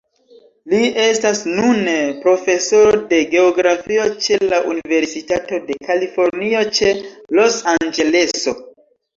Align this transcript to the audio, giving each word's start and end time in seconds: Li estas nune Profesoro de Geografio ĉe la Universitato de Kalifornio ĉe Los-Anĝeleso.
Li 0.73 0.77
estas 1.01 1.41
nune 1.57 1.93
Profesoro 2.23 3.03
de 3.13 3.19
Geografio 3.35 4.07
ĉe 4.25 4.39
la 4.55 4.63
Universitato 4.73 5.61
de 5.69 5.79
Kalifornio 5.91 6.65
ĉe 6.81 6.91
Los-Anĝeleso. 7.43 8.57